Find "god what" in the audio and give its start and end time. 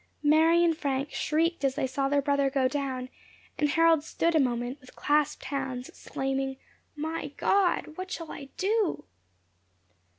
7.37-8.09